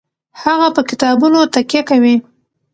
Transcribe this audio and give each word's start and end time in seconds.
هغه 0.43 0.67
په 0.75 0.81
کتابونو 0.89 1.39
تکیه 1.53 1.81
کوي. 1.89 2.15